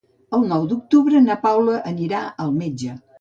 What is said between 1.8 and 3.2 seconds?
anirà al metge.